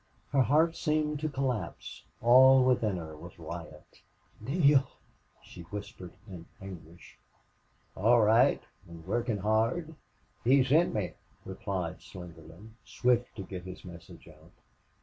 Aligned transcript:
Her 0.31 0.41
heart 0.41 0.75
seemed 0.75 1.19
to 1.19 1.29
collapse. 1.29 2.01
All 2.23 2.63
within 2.63 2.97
her 2.97 3.15
was 3.15 3.37
riot. 3.37 4.01
"Neale!" 4.39 4.89
she 5.43 5.61
whispered, 5.61 6.13
in 6.27 6.47
anguish. 6.59 7.19
"All 7.95 8.19
right 8.23 8.63
an' 8.89 9.05
workin' 9.05 9.37
hard. 9.37 9.93
He 10.43 10.63
sent 10.63 10.91
me," 10.95 11.13
replied 11.45 11.99
Slingerland, 11.99 12.71
swift 12.83 13.35
to 13.35 13.43
get 13.43 13.61
his 13.65 13.85
message 13.85 14.27
out. 14.27 14.53